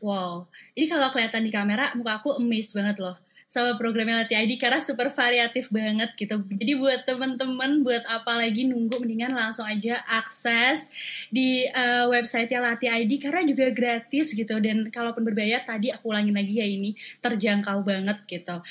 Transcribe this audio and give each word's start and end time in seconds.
Wow, 0.00 0.48
ini 0.72 0.88
kalau 0.88 1.12
kelihatan 1.12 1.44
di 1.44 1.52
kamera, 1.52 1.92
muka 1.92 2.24
aku 2.24 2.40
amazed 2.40 2.72
banget 2.72 2.98
loh 3.00 3.16
sama 3.50 3.74
programnya 3.74 4.22
Latih 4.22 4.46
ID 4.46 4.62
karena 4.62 4.78
super 4.78 5.10
variatif 5.10 5.74
banget 5.74 6.14
gitu. 6.14 6.38
Jadi 6.46 6.72
buat 6.78 7.02
teman-teman, 7.02 7.82
buat 7.82 8.06
apa 8.06 8.38
lagi 8.38 8.62
nunggu 8.62 9.02
mendingan 9.02 9.34
langsung 9.34 9.66
aja 9.66 9.98
akses 10.06 10.86
di 11.34 11.66
uh, 11.66 12.06
website 12.14 12.46
Latih 12.54 12.86
ID 12.86 13.18
karena 13.18 13.42
juga 13.42 13.74
gratis 13.74 14.38
gitu 14.38 14.54
dan 14.62 14.86
kalaupun 14.94 15.26
berbayar 15.26 15.66
tadi 15.66 15.90
aku 15.90 16.14
ulangin 16.14 16.38
lagi 16.38 16.62
ya 16.62 16.66
ini 16.70 16.94
terjangkau 17.18 17.82
banget 17.82 18.22
gitu. 18.30 18.62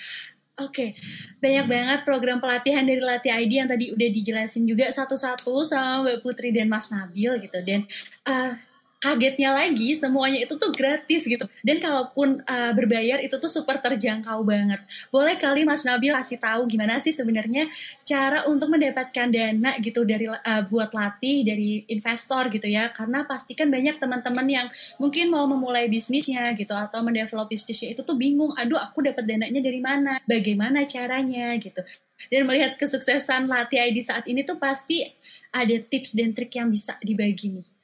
Oke, 0.59 0.91
okay. 0.91 0.99
banyak 1.39 1.65
banget 1.71 1.99
program 2.07 2.39
pelatihan 2.39 2.83
dari 2.87 3.03
Latih 3.03 3.35
ID 3.35 3.51
yang 3.63 3.67
tadi 3.67 3.91
udah 3.91 4.09
dijelasin 4.15 4.63
juga 4.63 4.87
satu-satu 4.95 5.67
sama 5.67 6.07
Mbak 6.07 6.19
Putri 6.23 6.55
dan 6.55 6.71
Mas 6.71 6.87
Nabil 6.87 7.31
gitu. 7.43 7.59
Dan 7.67 7.83
uh, 8.27 8.55
kagetnya 8.99 9.55
lagi 9.55 9.95
semuanya 9.95 10.43
itu 10.43 10.59
tuh 10.59 10.75
gratis 10.75 11.23
gitu. 11.23 11.47
Dan 11.63 11.79
kalaupun 11.79 12.43
uh, 12.43 12.71
berbayar 12.75 13.23
itu 13.23 13.31
tuh 13.39 13.47
super 13.47 13.79
terjangkau 13.79 14.43
banget. 14.43 14.83
Boleh 15.07 15.39
kali 15.39 15.63
Mas 15.63 15.87
Nabil 15.87 16.11
kasih 16.11 16.35
tahu 16.35 16.67
gimana 16.67 16.99
sih 16.99 17.15
sebenarnya 17.15 17.71
cara 18.03 18.43
untuk 18.51 18.67
mendapatkan 18.67 19.31
dana 19.31 19.79
gitu 19.79 20.03
dari 20.03 20.27
uh, 20.27 20.63
buat 20.67 20.91
latih 20.91 21.47
dari 21.47 21.87
investor 21.87 22.51
gitu 22.51 22.67
ya? 22.67 22.91
Karena 22.91 23.23
pastikan 23.23 23.71
banyak 23.71 24.03
teman-teman 24.03 24.47
yang 24.51 24.67
mungkin 24.99 25.31
mau 25.31 25.47
memulai 25.47 25.87
bisnisnya 25.87 26.51
gitu 26.59 26.75
atau 26.75 26.99
mendevelop 26.99 27.47
bisnisnya 27.47 27.95
itu 27.95 28.03
tuh 28.03 28.19
bingung 28.19 28.51
aduh 28.59 28.77
aku 28.77 28.99
dapat 28.99 29.23
dananya 29.23 29.63
dari 29.63 29.79
mana? 29.79 30.19
Bagaimana 30.27 30.83
caranya? 30.83 31.55
gitu. 31.55 31.79
Dan 32.27 32.43
melihat 32.43 32.75
kesuksesan 32.75 33.47
latih 33.47 33.79
ID 33.79 34.03
saat 34.03 34.27
ini 34.27 34.43
tuh 34.43 34.59
pasti 34.59 35.07
ada 35.55 35.75
tips 35.79 36.19
dan 36.19 36.35
trik 36.35 36.51
yang 36.51 36.67
bisa 36.67 36.99
dibagi 36.99 37.47
nih 37.47 37.78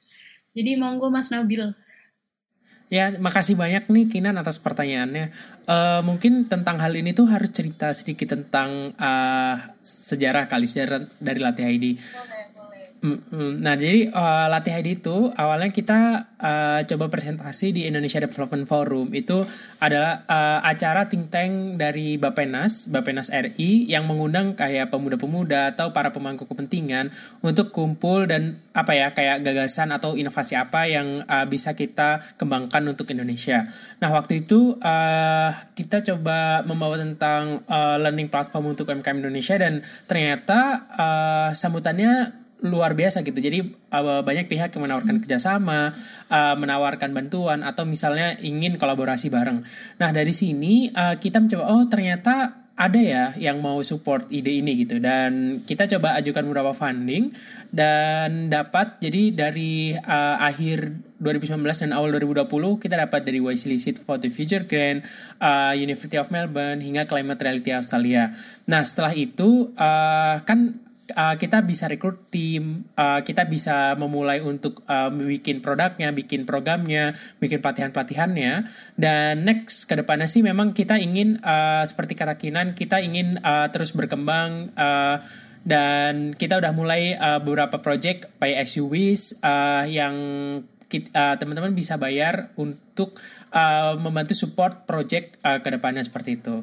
jadi 0.56 0.80
monggo 0.80 1.12
Mas 1.12 1.28
Nabil. 1.28 1.76
Ya, 2.86 3.10
makasih 3.18 3.58
banyak 3.58 3.90
nih 3.90 4.06
Kinan 4.06 4.38
atas 4.38 4.62
pertanyaannya. 4.62 5.34
Uh, 5.66 6.00
mungkin 6.06 6.46
tentang 6.46 6.78
hal 6.78 6.94
ini 6.94 7.10
tuh 7.10 7.26
harus 7.26 7.50
cerita 7.50 7.90
sedikit 7.90 8.38
tentang 8.38 8.94
uh, 8.94 9.54
sejarah 9.82 10.46
kali 10.46 10.70
sejarah 10.70 11.02
dari 11.18 11.40
Latih 11.42 11.66
ID. 11.66 11.84
Boleh. 11.98 12.55
Nah 13.60 13.76
jadi 13.76 14.08
uh, 14.08 14.48
latih 14.48 14.72
ID 14.72 15.04
itu 15.04 15.28
awalnya 15.36 15.68
kita 15.68 16.32
uh, 16.40 16.80
coba 16.88 17.12
presentasi 17.12 17.76
di 17.76 17.82
Indonesia 17.84 18.24
Development 18.24 18.64
Forum 18.64 19.12
itu 19.12 19.44
adalah 19.84 20.24
uh, 20.24 20.64
acara 20.64 21.04
think 21.12 21.28
tank 21.28 21.76
dari 21.76 22.16
Bapenas 22.16 22.88
Bapenas 22.88 23.28
RI 23.28 23.84
yang 23.84 24.08
mengundang 24.08 24.56
kayak 24.56 24.88
pemuda-pemuda 24.88 25.76
atau 25.76 25.92
para 25.92 26.10
pemangku 26.10 26.48
kepentingan 26.48 27.12
untuk 27.44 27.70
kumpul 27.70 28.24
dan 28.24 28.56
apa 28.72 28.96
ya 28.96 29.12
kayak 29.12 29.44
gagasan 29.44 29.92
atau 29.92 30.16
inovasi 30.16 30.56
apa 30.56 30.88
yang 30.88 31.20
uh, 31.28 31.44
bisa 31.44 31.76
kita 31.76 32.24
kembangkan 32.40 32.80
untuk 32.88 33.12
Indonesia. 33.12 33.68
Nah 34.00 34.08
waktu 34.08 34.48
itu 34.48 34.80
uh, 34.80 35.50
kita 35.76 36.00
coba 36.00 36.64
membawa 36.64 36.96
tentang 36.96 37.60
uh, 37.68 38.00
learning 38.00 38.32
platform 38.32 38.72
untuk 38.72 38.88
UMKM 38.88 39.20
Indonesia 39.20 39.56
dan 39.60 39.84
ternyata 40.08 40.88
uh, 40.96 41.50
sambutannya 41.52 42.45
luar 42.68 42.98
biasa 42.98 43.22
gitu. 43.22 43.38
Jadi 43.38 43.64
uh, 43.94 44.22
banyak 44.26 44.50
pihak 44.50 44.74
yang 44.74 44.82
menawarkan 44.84 45.22
kerjasama, 45.22 45.94
uh, 46.28 46.54
menawarkan 46.58 47.14
bantuan 47.14 47.62
atau 47.62 47.86
misalnya 47.86 48.36
ingin 48.42 48.76
kolaborasi 48.76 49.30
bareng. 49.30 49.62
Nah 50.02 50.10
dari 50.10 50.34
sini 50.34 50.90
uh, 50.92 51.16
kita 51.16 51.40
mencoba 51.40 51.64
oh 51.70 51.84
ternyata 51.86 52.66
ada 52.76 53.00
ya 53.00 53.24
yang 53.40 53.64
mau 53.64 53.80
support 53.80 54.28
ide 54.28 54.60
ini 54.60 54.84
gitu 54.84 55.00
dan 55.00 55.64
kita 55.64 55.88
coba 55.96 56.12
ajukan 56.20 56.44
beberapa 56.44 56.76
funding 56.76 57.32
dan 57.72 58.52
dapat 58.52 59.00
jadi 59.00 59.32
dari 59.32 59.96
uh, 59.96 60.36
akhir 60.44 60.92
2019 61.16 61.56
dan 61.64 61.90
awal 61.96 62.12
2020 62.12 62.44
kita 62.76 63.00
dapat 63.00 63.24
dari 63.24 63.40
Wisely 63.40 63.80
Seed 63.80 63.96
for 63.96 64.20
the 64.20 64.28
Future 64.28 64.68
Grant, 64.68 65.00
uh, 65.40 65.72
University 65.72 66.20
of 66.20 66.28
Melbourne 66.28 66.84
hingga 66.84 67.08
Climate 67.08 67.40
Reality 67.40 67.72
Australia. 67.72 68.28
Nah 68.68 68.84
setelah 68.84 69.16
itu 69.16 69.72
uh, 69.80 70.44
kan 70.44 70.85
uh, 71.14 71.38
kita 71.38 71.62
bisa 71.62 71.86
rekrut 71.86 72.18
tim, 72.32 72.88
uh, 72.98 73.22
kita 73.22 73.46
bisa 73.46 73.94
memulai 73.94 74.42
untuk 74.42 74.82
uh, 74.90 75.12
bikin 75.12 75.62
produknya, 75.62 76.10
bikin 76.10 76.42
programnya, 76.48 77.14
bikin 77.38 77.62
pelatihan-pelatihannya. 77.62 78.66
Dan 78.98 79.46
next 79.46 79.86
ke 79.86 79.94
depannya 79.94 80.26
sih 80.26 80.42
memang 80.42 80.74
kita 80.74 80.98
ingin 80.98 81.38
uh, 81.44 81.86
seperti 81.86 82.18
kata 82.18 82.40
Kinan, 82.40 82.74
kita 82.74 82.98
ingin 82.98 83.38
uh, 83.44 83.70
terus 83.70 83.94
berkembang 83.94 84.74
uh, 84.74 85.22
dan 85.66 86.30
kita 86.34 86.62
udah 86.62 86.70
mulai 86.70 87.18
uh, 87.18 87.42
beberapa 87.42 87.82
project 87.82 88.30
by 88.38 88.54
SUVs 88.62 89.42
uh, 89.42 89.82
yang 89.90 90.14
uh, 90.62 91.34
teman-teman 91.36 91.74
bisa 91.74 91.98
bayar 91.98 92.54
untuk 92.54 93.18
uh, 93.50 93.98
membantu 93.98 94.38
support 94.38 94.86
project 94.86 95.34
uh, 95.42 95.58
ke 95.58 95.68
depannya 95.74 96.06
seperti 96.06 96.38
itu. 96.38 96.62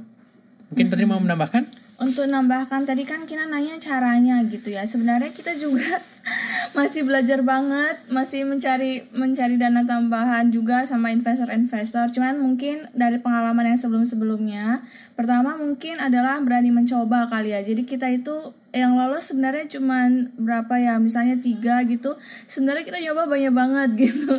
Mungkin 0.71 0.87
Putri 0.89 1.05
mau 1.05 1.19
menambahkan? 1.19 1.82
Untuk 2.03 2.27
nambahkan 2.27 2.83
tadi 2.83 3.07
kan 3.07 3.23
kita 3.23 3.47
nanya 3.47 3.79
caranya 3.79 4.43
gitu 4.43 4.75
ya. 4.75 4.83
Sebenarnya 4.83 5.31
kita 5.31 5.55
juga 5.55 6.03
masih 6.77 7.07
belajar 7.07 7.39
banget 7.43 7.99
masih 8.11 8.43
mencari 8.43 9.07
mencari 9.15 9.55
dana 9.55 9.87
tambahan 9.87 10.51
juga 10.51 10.83
sama 10.83 11.15
investor-investor. 11.15 12.11
Cuman 12.11 12.43
mungkin 12.43 12.83
dari 12.91 13.23
pengalaman 13.23 13.71
yang 13.71 13.79
sebelum-sebelumnya 13.79 14.83
pertama 15.15 15.55
mungkin 15.55 16.03
adalah 16.03 16.43
berani 16.43 16.75
mencoba 16.75 17.31
kali 17.31 17.55
ya. 17.55 17.63
Jadi 17.63 17.87
kita 17.87 18.11
itu 18.11 18.35
yang 18.75 18.99
lolos 18.99 19.31
sebenarnya 19.31 19.69
cuman 19.79 20.35
berapa 20.35 20.75
ya 20.83 20.99
misalnya 20.99 21.39
tiga 21.39 21.79
gitu. 21.87 22.19
Sebenarnya 22.45 22.83
kita 22.83 22.99
nyoba 22.99 23.31
banyak 23.31 23.53
banget 23.55 23.89
gitu. 24.11 24.35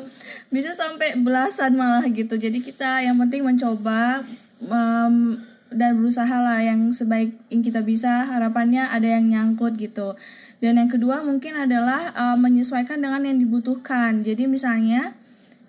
Bisa 0.52 0.76
sampai 0.76 1.16
belasan 1.16 1.80
malah 1.80 2.04
gitu. 2.12 2.36
Jadi 2.36 2.60
kita 2.60 3.00
yang 3.00 3.16
penting 3.16 3.40
mencoba 3.40 4.20
dan 5.74 5.98
berusaha 5.98 6.40
lah 6.40 6.62
yang 6.62 6.90
sebaik 6.90 7.34
yang 7.50 7.62
kita 7.62 7.82
bisa. 7.82 8.24
Harapannya 8.30 8.88
ada 8.88 9.06
yang 9.06 9.28
nyangkut 9.28 9.76
gitu. 9.76 10.14
Dan 10.62 10.80
yang 10.80 10.88
kedua 10.88 11.20
mungkin 11.20 11.58
adalah 11.58 12.14
uh, 12.16 12.38
menyesuaikan 12.40 13.02
dengan 13.02 13.26
yang 13.26 13.36
dibutuhkan. 13.36 14.24
Jadi 14.24 14.48
misalnya 14.48 15.12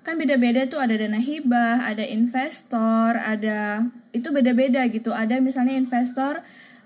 kan 0.05 0.21
beda-beda 0.21 0.69
tuh 0.69 0.77
ada 0.77 0.93
dana 1.01 1.17
hibah 1.17 1.81
ada 1.81 2.05
investor 2.05 3.17
ada 3.17 3.89
itu 4.13 4.29
beda-beda 4.31 4.85
gitu. 4.87 5.11
Ada 5.11 5.41
misalnya 5.41 5.75
investor 5.75 6.45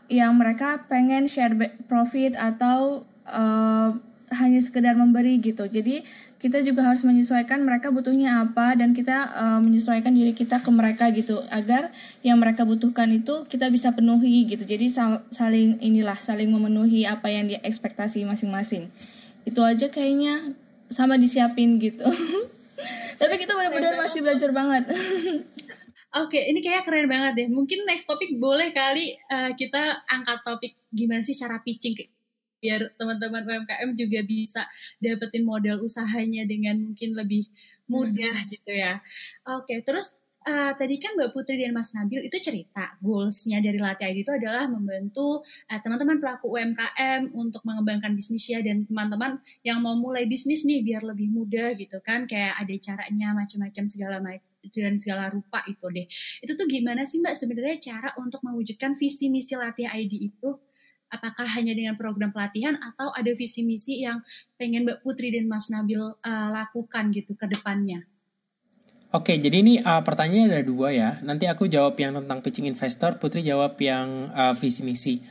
yang 0.10 0.40
mereka 0.40 0.90
pengen 0.90 1.30
share 1.30 1.54
profit 1.86 2.34
atau 2.34 3.06
uh, 3.30 3.94
hanya 4.34 4.60
sekedar 4.62 4.98
memberi 4.98 5.38
gitu. 5.38 5.70
Jadi 5.70 6.02
kita 6.40 6.64
juga 6.64 6.88
harus 6.88 7.04
menyesuaikan 7.04 7.60
mereka 7.68 7.92
butuhnya 7.92 8.48
apa 8.48 8.72
dan 8.80 8.96
kita 8.96 9.28
uh, 9.36 9.60
menyesuaikan 9.60 10.16
diri 10.16 10.32
kita 10.32 10.64
ke 10.64 10.72
mereka 10.72 11.12
gitu. 11.12 11.44
Agar 11.52 11.92
yang 12.24 12.40
mereka 12.40 12.64
butuhkan 12.64 13.12
itu 13.12 13.44
kita 13.44 13.68
bisa 13.68 13.92
penuhi 13.92 14.48
gitu. 14.48 14.64
Jadi 14.64 14.88
sal 14.88 15.20
saling 15.28 15.84
inilah 15.84 16.16
saling 16.16 16.48
memenuhi 16.48 17.04
apa 17.04 17.28
yang 17.28 17.52
dia 17.52 17.60
ekspektasi 17.60 18.24
masing-masing. 18.24 18.88
Itu 19.44 19.68
aja 19.68 19.92
kayaknya 19.92 20.56
sama 20.88 21.20
disiapin 21.20 21.76
gitu. 21.76 22.08
Tapi 23.20 23.36
kita 23.36 23.60
benar-benar 23.60 24.00
masih 24.00 24.24
belajar 24.24 24.56
banget. 24.56 24.88
Oke, 26.10 26.40
okay, 26.40 26.44
ini 26.50 26.64
kayak 26.64 26.88
keren 26.88 27.12
banget 27.12 27.36
deh. 27.36 27.48
Mungkin 27.52 27.84
next 27.84 28.08
topik 28.08 28.32
boleh 28.40 28.72
kali 28.72 29.20
uh, 29.28 29.52
kita 29.60 30.08
angkat 30.08 30.40
topik 30.48 30.74
gimana 30.88 31.20
sih 31.20 31.36
cara 31.36 31.60
pitching 31.60 32.00
biar 32.60 32.94
teman-teman 33.00 33.44
UMKM 33.48 33.90
juga 33.96 34.20
bisa 34.24 34.62
dapetin 35.00 35.48
modal 35.48 35.80
usahanya 35.80 36.44
dengan 36.44 36.80
mungkin 36.80 37.16
lebih 37.16 37.48
mudah 37.90 38.46
hmm. 38.46 38.50
gitu 38.54 38.72
ya. 38.72 39.02
Oke, 39.48 39.82
terus 39.82 40.20
uh, 40.46 40.72
tadi 40.78 40.96
kan 41.02 41.18
Mbak 41.18 41.32
Putri 41.36 41.60
dan 41.60 41.76
Mas 41.76 41.92
Nabil 41.92 42.24
itu 42.24 42.38
cerita 42.40 42.96
goalsnya 43.02 43.60
dari 43.60 43.82
Latih 43.82 44.14
ID 44.14 44.24
itu 44.24 44.32
adalah 44.32 44.70
membantu 44.70 45.42
uh, 45.44 45.80
teman-teman 45.82 46.22
pelaku 46.22 46.54
UMKM 46.54 47.34
untuk 47.34 47.66
mengembangkan 47.66 48.14
bisnisnya 48.14 48.64
dan 48.64 48.86
teman-teman 48.86 49.42
yang 49.66 49.82
mau 49.84 49.98
mulai 49.98 50.30
bisnis 50.30 50.64
nih 50.64 50.86
biar 50.86 51.04
lebih 51.04 51.34
mudah 51.34 51.76
gitu 51.76 52.00
kan 52.06 52.30
kayak 52.30 52.56
ada 52.56 52.76
caranya 52.80 53.36
macam-macam 53.36 53.86
segala 53.90 54.18
macam 54.22 54.46
dan 54.60 55.00
segala 55.00 55.32
rupa 55.32 55.64
itu 55.72 55.88
deh. 55.88 56.06
Itu 56.44 56.52
tuh 56.60 56.68
gimana 56.68 57.08
sih 57.08 57.24
Mbak 57.24 57.36
sebenarnya 57.36 57.78
cara 57.80 58.10
untuk 58.20 58.44
mewujudkan 58.44 59.00
visi 59.00 59.32
misi 59.32 59.56
Latih 59.56 59.88
ID 59.88 60.14
itu? 60.30 60.69
Apakah 61.10 61.46
hanya 61.58 61.74
dengan 61.74 61.98
program 61.98 62.30
pelatihan 62.30 62.78
atau 62.78 63.12
ada 63.14 63.34
visi 63.34 63.66
misi 63.66 64.06
yang 64.06 64.22
pengen 64.56 64.86
Mbak 64.86 65.02
Putri 65.02 65.34
dan 65.34 65.50
Mas 65.50 65.68
Nabil 65.74 66.00
uh, 66.00 66.48
lakukan 66.54 67.12
gitu 67.12 67.34
ke 67.36 67.50
depannya? 67.50 68.06
Oke, 69.10 69.42
jadi 69.42 69.66
ini 69.66 69.82
uh, 69.82 70.06
pertanyaannya 70.06 70.54
ada 70.54 70.62
dua 70.62 70.94
ya. 70.94 71.18
Nanti 71.26 71.50
aku 71.50 71.66
jawab 71.66 71.98
yang 71.98 72.14
tentang 72.14 72.46
pitching 72.46 72.70
investor, 72.70 73.18
Putri 73.18 73.42
jawab 73.42 73.74
yang 73.82 74.30
uh, 74.30 74.54
visi 74.54 74.86
misi. 74.86 75.26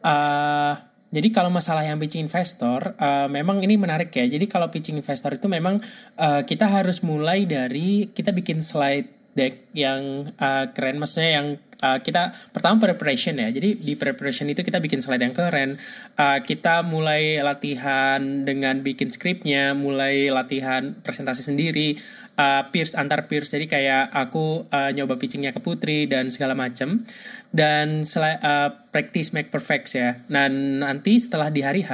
Uh, 0.00 0.72
jadi 1.12 1.28
kalau 1.28 1.52
masalah 1.52 1.84
yang 1.84 2.00
pitching 2.00 2.24
investor, 2.24 2.96
uh, 2.96 3.28
memang 3.28 3.60
ini 3.60 3.76
menarik 3.76 4.08
ya. 4.16 4.24
Jadi 4.24 4.48
kalau 4.48 4.72
pitching 4.72 4.96
investor 4.96 5.36
itu 5.36 5.44
memang 5.44 5.76
uh, 6.16 6.40
kita 6.48 6.64
harus 6.64 7.04
mulai 7.04 7.44
dari 7.44 8.08
kita 8.08 8.32
bikin 8.32 8.64
slide 8.64 9.21
deck 9.32 9.72
yang 9.72 10.32
uh, 10.36 10.70
keren, 10.76 11.00
maksudnya 11.00 11.32
yang 11.42 11.48
uh, 11.82 11.98
kita 12.00 12.32
pertama 12.54 12.78
preparation 12.78 13.36
ya. 13.36 13.48
Jadi 13.50 13.80
di 13.80 13.94
preparation 13.98 14.46
itu 14.48 14.62
kita 14.62 14.78
bikin 14.78 15.02
slide 15.02 15.24
yang 15.24 15.34
keren. 15.34 15.76
Uh, 16.16 16.38
kita 16.44 16.86
mulai 16.86 17.42
latihan 17.42 18.46
dengan 18.46 18.80
bikin 18.80 19.10
skripnya, 19.10 19.74
mulai 19.74 20.30
latihan 20.30 20.96
presentasi 21.02 21.42
sendiri. 21.42 21.98
uh, 22.36 22.62
peers 22.72 22.96
antar 22.96 23.28
peers 23.28 23.52
jadi 23.52 23.66
kayak 23.68 24.04
aku 24.12 24.68
uh, 24.68 24.90
nyoba 24.92 25.20
pitchingnya 25.20 25.52
ke 25.52 25.60
Putri 25.60 26.08
dan 26.08 26.32
segala 26.32 26.56
macam 26.56 27.04
dan 27.52 28.04
uh, 28.04 28.68
practice 28.88 29.36
make 29.36 29.52
perfect 29.52 29.92
ya 29.92 30.16
dan 30.32 30.80
nanti 30.80 31.20
setelah 31.20 31.52
di 31.52 31.60
hari 31.60 31.84
H 31.84 31.92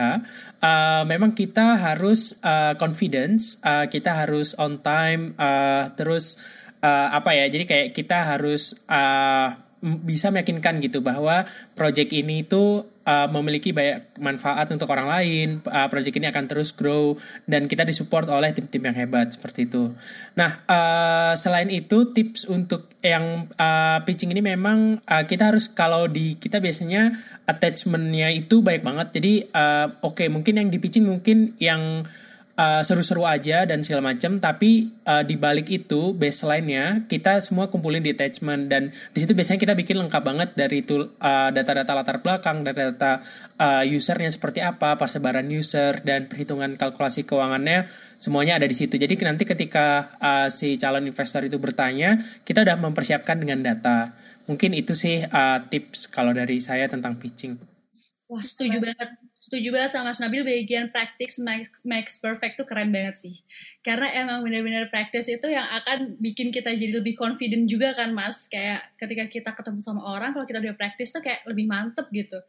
uh, 0.63 1.03
memang 1.07 1.35
kita 1.35 1.79
harus 1.79 2.39
uh, 2.47 2.79
confidence 2.79 3.59
uh, 3.67 3.91
kita 3.91 4.15
harus 4.15 4.55
on 4.59 4.79
time 4.83 5.35
uh, 5.39 5.91
terus 5.99 6.39
uh, 6.83 7.09
apa 7.15 7.35
ya 7.35 7.47
jadi 7.49 7.65
kayak 7.65 7.89
kita 7.97 8.37
harus 8.37 8.83
uh, 8.91 9.69
bisa 9.83 10.35
meyakinkan 10.35 10.83
gitu 10.83 11.07
bahwa 11.07 11.47
project 11.79 12.11
ini 12.11 12.43
itu 12.43 12.83
uh, 13.07 13.29
memiliki 13.31 13.71
banyak 13.71 14.19
manfaat 14.19 14.67
untuk 14.75 14.91
orang 14.91 15.07
lain, 15.07 15.63
uh, 15.71 15.87
project 15.87 16.19
ini 16.19 16.27
akan 16.27 16.51
terus 16.51 16.75
grow 16.75 17.15
dan 17.47 17.71
kita 17.71 17.87
disupport 17.87 18.27
oleh 18.35 18.51
tim-tim 18.51 18.83
yang 18.83 18.97
hebat 18.99 19.31
seperti 19.31 19.71
itu. 19.71 19.95
Nah, 20.35 20.67
uh, 20.67 21.33
selain 21.39 21.71
itu 21.71 22.11
tips 22.11 22.51
untuk 22.51 22.91
yang 23.07 23.47
uh, 23.55 24.03
pitching 24.03 24.35
ini 24.35 24.43
memang 24.43 24.99
uh, 25.07 25.25
kita 25.31 25.55
harus 25.55 25.71
kalau 25.71 26.11
di 26.11 26.35
kita 26.43 26.59
biasanya 26.59 27.15
attachmentnya 27.47 28.35
itu 28.35 28.67
baik 28.67 28.83
banget. 28.83 29.15
Jadi 29.15 29.47
uh, 29.55 29.95
oke 30.03 30.27
okay, 30.27 30.29
mungkin 30.29 30.59
yang 30.59 30.69
di 30.75 30.83
pitching 30.83 31.07
mungkin 31.07 31.55
yang 31.63 32.03
uh, 32.59 32.83
seru-seru 32.83 33.23
aja 33.23 33.63
dan 33.65 33.87
segala 33.87 34.11
macam 34.13 34.43
tapi 34.43 34.91
uh, 35.07 35.23
di 35.23 35.39
balik 35.39 35.71
itu 35.71 36.13
baseline-nya 36.13 37.07
kita 37.07 37.39
semua 37.39 37.71
kumpulin 37.71 38.03
di 38.03 38.13
attachment 38.13 38.67
dan 38.67 38.91
di 38.91 39.19
situ 39.23 39.33
biasanya 39.33 39.63
kita 39.63 39.75
bikin 39.79 39.97
lengkap 40.03 40.23
banget 40.27 40.49
dari 40.59 40.83
itu 40.83 41.07
uh, 41.23 41.49
data-data 41.55 41.95
latar 41.95 42.19
belakang 42.21 42.67
data-data 42.67 43.23
uh, 43.63 43.87
usernya 43.87 44.29
seperti 44.35 44.61
apa 44.61 44.99
persebaran 44.99 45.47
user 45.47 46.03
dan 46.03 46.27
perhitungan 46.27 46.75
kalkulasi 46.75 47.23
keuangannya 47.25 47.87
semuanya 48.19 48.59
ada 48.59 48.67
di 48.67 48.75
situ. 48.75 48.99
Jadi 48.99 49.15
nanti 49.23 49.47
ketika 49.47 50.11
uh, 50.19 50.51
si 50.51 50.75
calon 50.77 51.07
investor 51.07 51.47
itu 51.47 51.57
bertanya 51.63 52.19
kita 52.43 52.67
udah 52.67 52.77
mempersiapkan 52.77 53.39
dengan 53.39 53.63
data. 53.63 54.11
Mungkin 54.51 54.75
itu 54.75 54.93
sih 54.93 55.23
uh, 55.23 55.63
tips 55.71 56.11
kalau 56.11 56.35
dari 56.35 56.59
saya 56.59 56.91
tentang 56.91 57.15
pitching. 57.17 57.55
Wah 58.29 58.45
setuju 58.45 58.83
banget 58.83 59.28
setuju 59.39 59.71
banget 59.71 59.95
sama 59.95 60.11
Mas 60.11 60.19
Nabil 60.19 60.43
bagian 60.43 60.91
practice 60.91 61.39
makes, 61.39 61.79
makes 61.87 62.19
perfect 62.19 62.59
tuh 62.59 62.67
keren 62.67 62.91
banget 62.91 63.23
sih. 63.23 63.35
Karena 63.87 64.11
emang 64.11 64.43
benar-benar 64.43 64.91
practice 64.91 65.31
itu 65.31 65.47
yang 65.47 65.65
akan 65.79 66.19
bikin 66.19 66.51
kita 66.51 66.75
jadi 66.75 66.99
lebih 66.99 67.15
confident 67.15 67.71
juga 67.71 67.95
kan 67.95 68.11
Mas. 68.11 68.51
Kayak 68.51 68.99
ketika 68.99 69.25
kita 69.31 69.51
ketemu 69.55 69.79
sama 69.79 70.03
orang, 70.03 70.35
kalau 70.35 70.43
kita 70.43 70.59
udah 70.59 70.75
practice 70.75 71.15
tuh 71.15 71.23
kayak 71.23 71.47
lebih 71.47 71.71
mantep 71.71 72.11
gitu. 72.11 72.43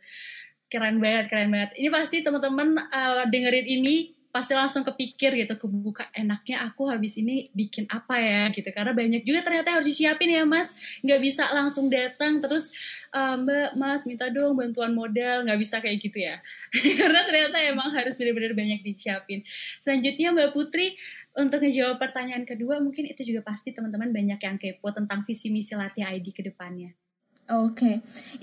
Keren 0.65 0.97
banget, 0.97 1.29
keren 1.29 1.53
banget. 1.53 1.77
Ini 1.77 1.89
pasti 1.93 2.25
teman-teman 2.25 2.75
uh, 2.89 3.25
dengerin 3.29 3.69
ini 3.69 4.18
pasti 4.29 4.53
langsung 4.53 4.85
kepikir 4.85 5.33
gitu 5.33 5.57
kebuka 5.57 6.13
enaknya 6.13 6.61
aku 6.69 6.85
habis 6.85 7.17
ini 7.17 7.49
bikin 7.53 7.89
apa 7.89 8.21
ya? 8.21 8.41
Gitu. 8.53 8.69
Karena 8.69 8.93
banyak 8.93 9.25
juga 9.25 9.41
ternyata 9.41 9.73
harus 9.73 9.89
disiapin 9.89 10.29
ya 10.29 10.45
mas. 10.45 10.77
Nggak 11.01 11.19
bisa 11.21 11.43
langsung 11.49 11.89
datang 11.89 12.37
terus 12.37 12.69
uh, 13.13 13.35
mbak 13.41 13.73
mas 13.73 14.05
minta 14.05 14.29
dong 14.29 14.53
bantuan 14.53 14.93
modal. 14.93 15.43
Nggak 15.45 15.59
bisa 15.59 15.81
kayak 15.81 15.97
gitu 15.97 16.21
ya. 16.21 16.37
Karena 16.99 17.25
ternyata 17.25 17.57
emang 17.65 17.89
harus 17.91 18.15
benar-benar 18.21 18.53
banyak 18.53 18.85
disiapin. 18.85 19.41
Selanjutnya 19.81 20.29
mbak 20.29 20.53
Putri 20.53 20.93
untuk 21.37 21.61
ngejawab 21.61 21.97
pertanyaan 21.97 22.43
kedua 22.43 22.81
mungkin 22.81 23.05
itu 23.09 23.21
juga 23.23 23.45
pasti 23.45 23.71
teman-teman 23.71 24.09
banyak 24.11 24.39
yang 24.41 24.57
kepo 24.57 24.89
tentang 24.91 25.23
visi 25.23 25.47
misi 25.53 25.77
latih 25.77 26.03
ID 26.03 26.33
ke 26.35 26.41
depannya 26.41 26.93
Oke, 27.49 27.81
okay. 27.81 27.95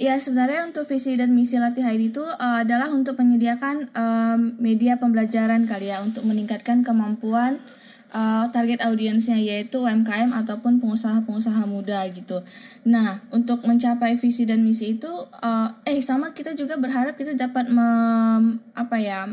ya 0.03 0.19
sebenarnya 0.19 0.67
untuk 0.67 0.83
visi 0.83 1.15
dan 1.15 1.31
misi 1.31 1.63
Latih 1.63 1.87
ID 1.87 2.11
itu 2.11 2.27
uh, 2.27 2.67
adalah 2.67 2.91
untuk 2.91 3.15
menyediakan 3.15 3.95
um, 3.95 4.59
media 4.59 4.99
pembelajaran 4.99 5.63
kali 5.63 5.95
ya 5.95 6.03
untuk 6.03 6.27
meningkatkan 6.27 6.83
kemampuan 6.83 7.63
uh, 8.11 8.51
target 8.51 8.83
audiensnya 8.83 9.39
yaitu 9.39 9.79
UMKM 9.79 10.35
ataupun 10.35 10.83
pengusaha-pengusaha 10.83 11.71
muda 11.71 12.03
gitu. 12.11 12.43
Nah, 12.83 13.23
untuk 13.31 13.63
mencapai 13.63 14.19
visi 14.19 14.43
dan 14.43 14.67
misi 14.67 14.99
itu, 14.99 15.11
uh, 15.39 15.71
eh 15.87 16.03
sama 16.03 16.35
kita 16.35 16.59
juga 16.59 16.75
berharap 16.75 17.15
kita 17.15 17.39
dapat 17.39 17.71
mem, 17.71 18.59
apa 18.75 18.97
ya 18.99 19.31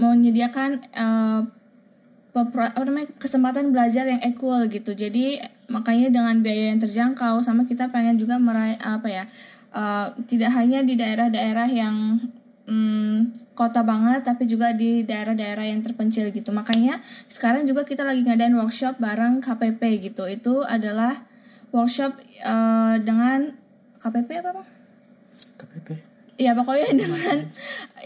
menyediakan 0.00 0.80
uh, 0.96 1.44
apa 2.32 2.82
namanya 2.86 3.12
kesempatan 3.20 3.68
belajar 3.68 4.08
yang 4.08 4.24
equal 4.24 4.64
gitu. 4.70 4.96
Jadi 4.96 5.57
makanya 5.68 6.08
dengan 6.08 6.40
biaya 6.40 6.72
yang 6.72 6.80
terjangkau 6.80 7.44
sama 7.44 7.68
kita 7.68 7.92
pengen 7.92 8.16
juga 8.16 8.40
meraih 8.40 8.80
apa 8.80 9.08
ya 9.08 9.24
uh, 9.72 10.12
tidak 10.26 10.52
hanya 10.56 10.80
di 10.80 10.96
daerah-daerah 10.96 11.68
yang 11.68 12.18
um, 12.68 13.28
kota 13.52 13.82
banget 13.82 14.22
tapi 14.22 14.46
juga 14.46 14.70
di 14.72 15.02
daerah-daerah 15.02 15.66
yang 15.66 15.82
terpencil 15.82 16.30
gitu. 16.30 16.54
Makanya 16.54 17.00
sekarang 17.26 17.66
juga 17.66 17.82
kita 17.82 18.06
lagi 18.06 18.22
ngadain 18.22 18.54
workshop 18.54 19.00
bareng 19.02 19.42
KPP 19.42 20.12
gitu. 20.12 20.24
Itu 20.30 20.62
adalah 20.62 21.16
workshop 21.74 22.16
uh, 22.46 22.96
dengan 23.02 23.52
KPP 23.98 24.30
apa 24.40 24.50
bang? 24.62 24.68
KPP 25.58 26.07
ya 26.38 26.54
pokoknya 26.54 26.94
dengan 26.94 27.50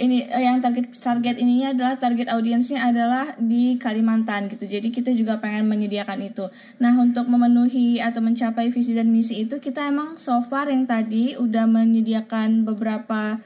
ini 0.00 0.24
eh, 0.24 0.42
yang 0.48 0.64
target 0.64 0.88
target 0.96 1.36
ininya 1.36 1.76
adalah 1.76 1.94
target 2.00 2.32
audiensnya 2.32 2.80
adalah 2.80 3.36
di 3.36 3.76
Kalimantan 3.76 4.48
gitu. 4.48 4.64
Jadi 4.64 4.88
kita 4.88 5.12
juga 5.12 5.36
pengen 5.38 5.68
menyediakan 5.68 6.18
itu. 6.24 6.48
Nah 6.80 6.96
untuk 6.96 7.28
memenuhi 7.28 8.00
atau 8.00 8.24
mencapai 8.24 8.72
visi 8.72 8.96
dan 8.96 9.12
misi 9.12 9.44
itu 9.44 9.60
kita 9.60 9.84
emang 9.84 10.16
so 10.16 10.40
far 10.40 10.72
yang 10.72 10.88
tadi 10.88 11.36
udah 11.36 11.68
menyediakan 11.68 12.64
beberapa 12.64 13.36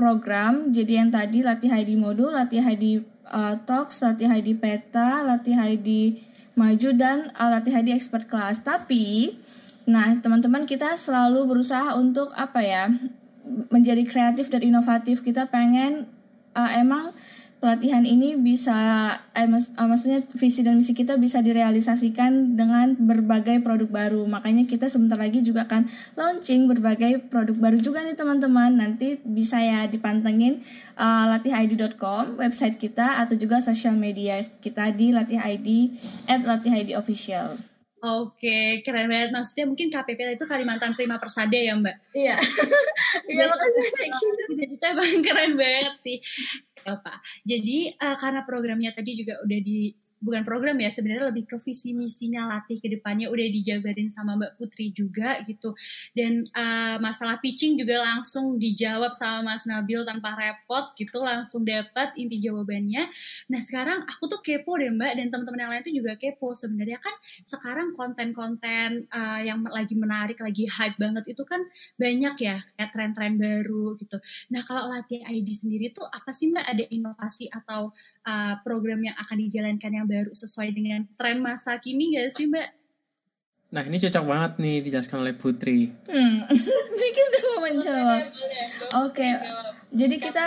program. 0.00 0.72
Jadi 0.72 0.92
yang 0.96 1.12
tadi 1.12 1.44
latih 1.44 1.68
ID 1.68 2.00
modul 2.00 2.32
latih 2.32 2.64
ID 2.64 3.04
uh, 3.28 3.60
talks 3.68 4.00
latih 4.00 4.32
ID 4.32 4.56
peta 4.56 5.20
latih 5.20 5.60
ID 5.60 6.16
maju 6.56 6.88
dan 6.96 7.28
uh, 7.36 7.52
latih 7.52 7.76
ID 7.76 7.92
expert 7.92 8.24
class. 8.24 8.64
Tapi 8.64 9.36
nah 9.84 10.16
teman-teman 10.16 10.64
kita 10.64 10.96
selalu 10.96 11.44
berusaha 11.44 11.96
untuk 11.96 12.32
apa 12.36 12.60
ya 12.64 12.88
menjadi 13.72 14.04
kreatif 14.04 14.52
dan 14.52 14.62
inovatif 14.62 15.24
kita 15.24 15.48
pengen 15.48 16.06
uh, 16.54 16.70
emang 16.76 17.10
pelatihan 17.58 18.06
ini 18.06 18.38
bisa 18.38 18.74
eh, 19.34 19.46
mak 19.50 19.74
uh, 19.74 19.86
maksudnya 19.90 20.22
visi 20.38 20.62
dan 20.62 20.78
misi 20.78 20.94
kita 20.94 21.18
bisa 21.18 21.42
direalisasikan 21.42 22.54
dengan 22.54 22.94
berbagai 22.94 23.58
produk 23.66 23.90
baru. 23.90 24.22
Makanya 24.30 24.64
kita 24.70 24.86
sebentar 24.86 25.18
lagi 25.18 25.42
juga 25.42 25.66
akan 25.66 25.90
launching 26.14 26.70
berbagai 26.70 27.26
produk 27.26 27.58
baru 27.58 27.78
juga 27.82 28.06
nih 28.06 28.14
teman-teman. 28.14 28.78
Nanti 28.78 29.18
bisa 29.26 29.58
ya 29.58 29.90
dipantengin 29.90 30.62
uh, 30.94 31.26
latihid.com 31.34 32.38
website 32.38 32.78
kita 32.78 33.18
atau 33.26 33.34
juga 33.34 33.58
sosial 33.58 33.98
media 33.98 34.38
kita 34.62 34.94
di 34.94 35.10
latihid 35.10 35.66
at 36.30 36.46
latihid 36.46 36.94
official 36.94 37.58
Oke, 37.98 38.86
keren 38.86 39.10
banget. 39.10 39.34
Maksudnya 39.34 39.66
mungkin 39.66 39.90
KPP 39.90 40.38
itu 40.38 40.46
Kalimantan 40.46 40.94
Prima 40.94 41.18
Persada 41.18 41.58
ya 41.58 41.74
Mbak? 41.74 41.96
Iya. 42.14 42.36
Iya, 43.28 43.44
makasih 43.44 43.84
banyak. 43.92 44.68
Itu 44.68 44.84
emang 44.84 45.12
keren 45.24 45.52
banget 45.56 45.94
sih. 46.00 46.16
Apa? 46.84 47.20
Jadi 47.44 47.92
uh, 47.96 48.16
karena 48.16 48.40
programnya 48.44 48.92
tadi 48.92 49.16
juga 49.20 49.36
udah 49.44 49.60
di 49.60 49.92
bukan 50.18 50.42
program 50.42 50.76
ya 50.82 50.90
sebenarnya 50.90 51.30
lebih 51.30 51.46
ke 51.46 51.56
visi 51.62 51.94
misinya 51.94 52.50
latih 52.50 52.82
ke 52.82 52.90
depannya 52.90 53.30
udah 53.30 53.46
dijabarin 53.46 54.10
sama 54.10 54.34
Mbak 54.34 54.58
Putri 54.58 54.90
juga 54.90 55.38
gitu. 55.46 55.72
Dan 56.12 56.42
uh, 56.52 56.98
masalah 56.98 57.38
pitching 57.38 57.78
juga 57.78 58.02
langsung 58.02 58.58
dijawab 58.58 59.14
sama 59.14 59.54
Mas 59.54 59.64
Nabil 59.64 60.02
tanpa 60.02 60.34
repot 60.34 60.92
gitu 60.98 61.22
langsung 61.22 61.62
dapat 61.62 62.14
inti 62.18 62.42
jawabannya. 62.42 63.06
Nah 63.52 63.60
sekarang 63.62 64.04
aku 64.10 64.26
tuh 64.26 64.40
kepo 64.42 64.74
deh 64.76 64.90
Mbak 64.90 65.12
dan 65.14 65.26
teman-teman 65.30 65.60
yang 65.62 65.70
lain 65.70 65.82
tuh 65.86 65.94
juga 65.94 66.12
kepo. 66.18 66.52
Sebenarnya 66.52 66.98
kan 66.98 67.14
sekarang 67.46 67.94
konten-konten 67.94 69.06
uh, 69.14 69.40
yang 69.44 69.62
lagi 69.70 69.94
menarik 69.94 70.42
lagi 70.42 70.66
hype 70.66 70.98
banget 70.98 71.30
itu 71.30 71.42
kan 71.46 71.62
banyak 71.94 72.34
ya 72.42 72.58
kayak 72.74 72.90
tren-tren 72.90 73.38
baru 73.38 73.94
gitu. 74.00 74.18
Nah 74.50 74.66
kalau 74.66 74.90
latih 74.90 75.22
ID 75.22 75.48
sendiri 75.54 75.94
tuh 75.94 76.06
apa 76.08 76.34
sih 76.34 76.50
Mbak 76.50 76.66
ada 76.66 76.84
inovasi 76.90 77.46
atau 77.52 77.94
uh, 78.24 78.54
program 78.64 79.00
yang 79.04 79.16
akan 79.16 79.36
dijalankan 79.38 79.90
yang 79.92 80.07
baru 80.08 80.32
sesuai 80.32 80.72
dengan 80.72 81.04
tren 81.20 81.44
masa 81.44 81.76
kini 81.76 82.16
gak 82.16 82.32
sih 82.32 82.48
Mbak? 82.48 82.78
Nah 83.68 83.84
ini 83.84 84.00
cocok 84.00 84.24
banget 84.24 84.52
nih 84.64 84.76
dijelaskan 84.80 85.28
oleh 85.28 85.36
Putri. 85.36 85.92
Hmm, 86.08 86.36
pikir 87.00 87.24
udah 87.28 87.42
mau 87.44 87.60
menjawab. 87.68 88.22
Oke, 89.04 89.20
okay. 89.20 89.32
jadi 89.92 90.16
kita 90.16 90.44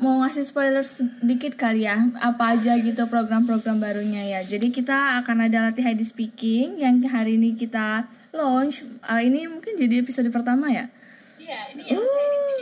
mau 0.00 0.24
ngasih 0.24 0.40
spoiler 0.40 0.80
sedikit 0.80 1.52
kali 1.60 1.84
ya, 1.84 2.00
apa 2.24 2.56
aja 2.56 2.80
gitu 2.80 3.04
program-program 3.12 3.76
barunya 3.76 4.24
ya. 4.24 4.40
Jadi 4.40 4.72
kita 4.72 5.20
akan 5.20 5.52
ada 5.52 5.68
latihan 5.68 5.92
di 5.92 6.00
speaking 6.00 6.80
yang 6.80 6.96
hari 7.12 7.36
ini 7.36 7.52
kita 7.60 8.08
launch. 8.32 8.88
Uh, 9.04 9.20
ini 9.20 9.44
mungkin 9.44 9.76
jadi 9.76 10.00
episode 10.00 10.32
pertama 10.32 10.72
ya? 10.72 10.88
Iya, 11.36 11.60
ini 11.76 11.82
ya. 11.84 12.00
Uh, 12.00 12.56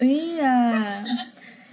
iya. 0.00 0.56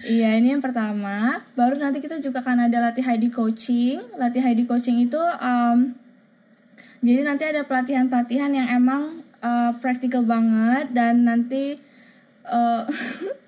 Iya, 0.06 0.38
ini 0.38 0.54
yang 0.54 0.62
pertama. 0.62 1.42
Baru 1.58 1.82
nanti 1.82 1.98
kita 1.98 2.22
juga 2.22 2.46
akan 2.46 2.70
ada 2.70 2.78
latih 2.78 3.02
ID 3.02 3.34
coaching. 3.34 3.98
Latih 4.22 4.46
ID 4.46 4.70
coaching 4.70 5.02
itu 5.02 5.18
um, 5.42 5.98
jadi 7.06 7.22
nanti 7.22 7.46
ada 7.46 7.66
pelatihan-pelatihan 7.66 8.50
yang 8.54 8.68
emang 8.70 9.14
uh, 9.46 9.72
praktikal 9.78 10.26
banget 10.26 10.90
dan 10.90 11.22
nanti 11.22 11.78
uh, 12.50 12.86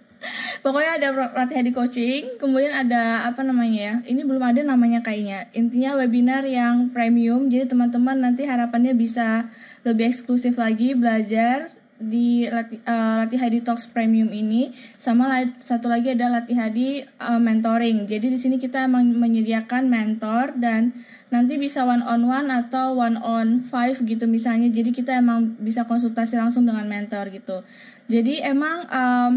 pokoknya 0.66 1.02
ada 1.02 1.08
latihan 1.34 1.66
di 1.66 1.74
coaching 1.74 2.38
kemudian 2.38 2.74
ada 2.74 3.26
apa 3.26 3.42
namanya 3.42 3.78
ya 3.78 3.94
ini 4.10 4.22
belum 4.22 4.44
ada 4.46 4.62
namanya 4.62 5.02
kayaknya 5.02 5.50
intinya 5.58 5.98
webinar 5.98 6.46
yang 6.46 6.94
premium 6.94 7.50
jadi 7.50 7.66
teman-teman 7.66 8.18
nanti 8.22 8.46
harapannya 8.46 8.94
bisa 8.94 9.50
lebih 9.86 10.10
eksklusif 10.10 10.62
lagi 10.62 10.94
belajar 10.94 11.74
di 11.98 12.46
lati, 12.46 12.78
uh, 12.86 13.26
latih 13.26 13.42
Hadi 13.42 13.60
Talks 13.66 13.90
Premium 13.90 14.30
ini 14.30 14.70
sama 14.74 15.26
satu 15.58 15.90
lagi 15.90 16.14
ada 16.14 16.30
latih 16.30 16.54
Hadi 16.54 17.02
uh, 17.22 17.42
mentoring. 17.42 18.06
Jadi 18.06 18.30
di 18.30 18.40
sini 18.40 18.56
kita 18.62 18.86
emang 18.86 19.10
menyediakan 19.18 19.90
mentor 19.90 20.54
dan 20.62 20.94
nanti 21.34 21.58
bisa 21.60 21.84
one 21.84 22.06
on 22.06 22.24
one 22.30 22.48
atau 22.54 22.96
one 22.96 23.18
on 23.20 23.66
five 23.66 23.98
gitu 23.98 24.30
misalnya. 24.30 24.70
Jadi 24.70 24.94
kita 24.94 25.18
emang 25.18 25.58
bisa 25.58 25.90
konsultasi 25.90 26.38
langsung 26.38 26.70
dengan 26.70 26.86
mentor 26.86 27.34
gitu. 27.34 27.66
Jadi 28.08 28.46
emang 28.46 28.86
um, 28.88 29.34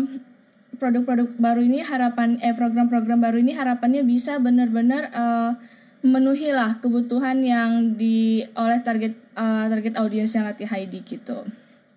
produk-produk 0.76 1.32
baru 1.40 1.60
ini 1.64 1.80
harapan 1.80 2.40
eh 2.44 2.52
program-program 2.52 3.20
baru 3.20 3.40
ini 3.40 3.56
harapannya 3.56 4.04
bisa 4.04 4.36
benar-benar 4.36 5.12
uh, 5.16 5.52
memenuhi 6.00 6.52
lah 6.52 6.80
kebutuhan 6.80 7.44
yang 7.44 7.96
di 7.96 8.40
oleh 8.56 8.80
target 8.80 9.12
uh, 9.36 9.68
target 9.68 10.00
audiens 10.00 10.32
yang 10.32 10.48
latih 10.48 10.68
Heidi 10.68 11.04
gitu. 11.04 11.44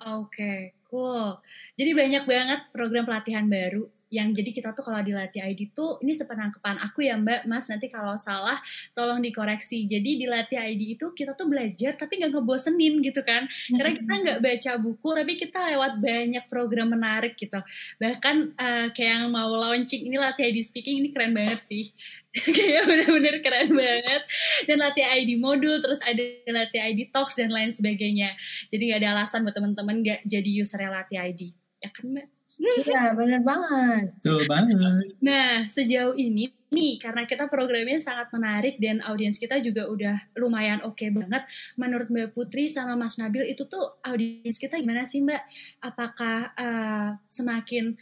Oke, 0.03 0.27
okay, 0.27 0.59
cool. 0.91 1.39
Jadi 1.79 1.91
banyak 1.95 2.23
banget 2.27 2.59
program 2.75 3.07
pelatihan 3.07 3.47
baru 3.47 3.87
yang 4.13 4.29
jadi 4.29 4.53
kita 4.53 4.77
tuh 4.77 4.85
kalau 4.85 5.01
dilatih 5.01 5.41
ID 5.41 5.73
tuh 5.73 5.97
ini 6.05 6.13
sepenangkepan 6.13 6.77
aku 6.85 7.01
ya 7.01 7.17
Mbak. 7.17 7.49
Mas 7.49 7.65
nanti 7.65 7.89
kalau 7.89 8.13
salah 8.21 8.61
tolong 8.93 9.25
dikoreksi. 9.25 9.89
Jadi 9.89 10.21
dilatih 10.21 10.61
ID 10.61 11.01
itu 11.01 11.09
kita 11.17 11.33
tuh 11.33 11.49
belajar 11.49 11.97
tapi 11.97 12.21
nggak 12.21 12.37
ngebosenin 12.37 13.01
gitu 13.01 13.25
kan. 13.25 13.49
Karena 13.73 13.91
kita 13.97 14.13
nggak 14.13 14.39
baca 14.45 14.71
buku 14.77 15.09
tapi 15.17 15.33
kita 15.41 15.59
lewat 15.73 15.97
banyak 15.97 16.45
program 16.45 16.93
menarik 16.93 17.33
gitu. 17.33 17.57
Bahkan 17.97 18.35
uh, 18.53 18.87
kayak 18.93 19.11
yang 19.17 19.33
mau 19.33 19.49
launching 19.49 20.05
ini 20.05 20.21
latih 20.21 20.53
ID 20.53 20.61
speaking 20.61 21.01
ini 21.01 21.09
keren 21.09 21.33
banget 21.33 21.65
sih. 21.65 21.89
Kayak 22.57 22.89
bener-bener 22.89 23.45
keren 23.45 23.69
banget 23.77 24.25
dan 24.69 24.79
latih 24.79 25.05
ID 25.05 25.39
modul 25.39 25.79
terus 25.83 25.99
ada 26.03 26.23
latih 26.49 26.81
ID 26.81 27.13
talks 27.13 27.35
dan 27.35 27.51
lain 27.51 27.71
sebagainya 27.71 28.35
jadi 28.69 28.95
gak 28.95 28.99
ada 29.03 29.09
alasan 29.19 29.43
buat 29.43 29.55
teman-teman 29.55 30.03
gak 30.03 30.19
jadi 30.27 30.49
user 30.63 30.81
latih 30.87 31.19
ID 31.19 31.53
ya 31.83 31.89
kan 31.91 32.05
mbak 32.09 32.27
Iya, 32.61 33.17
bener 33.17 33.41
banget. 33.41 34.13
Betul 34.21 34.45
banget. 34.45 34.77
Nah, 35.25 35.65
sejauh 35.65 36.13
ini 36.13 36.53
nih, 36.69 37.01
karena 37.01 37.25
kita 37.25 37.49
programnya 37.49 37.97
sangat 37.97 38.29
menarik 38.29 38.77
dan 38.77 39.01
audiens 39.01 39.41
kita 39.41 39.57
juga 39.57 39.89
udah 39.89 40.37
lumayan 40.37 40.85
oke 40.85 40.97
okay 40.97 41.09
banget. 41.09 41.43
Menurut 41.81 42.13
Mbak 42.13 42.37
Putri 42.37 42.69
sama 42.69 42.93
Mas 42.93 43.17
Nabil, 43.17 43.49
itu 43.49 43.65
tuh 43.65 43.97
audiens 44.05 44.57
kita 44.61 44.77
gimana 44.77 45.05
sih 45.05 45.25
Mbak? 45.25 45.43
Apakah 45.81 46.37
uh, 46.53 47.09
semakin 47.25 47.97